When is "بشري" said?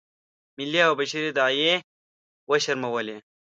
0.99-1.29